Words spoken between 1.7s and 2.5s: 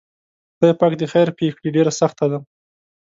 ډېره سخته ده.